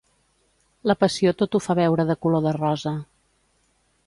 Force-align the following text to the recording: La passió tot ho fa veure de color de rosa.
La 0.91 0.95
passió 1.03 1.33
tot 1.43 1.59
ho 1.59 1.63
fa 1.67 1.77
veure 1.83 2.09
de 2.13 2.19
color 2.27 2.47
de 2.47 2.59
rosa. 2.61 2.97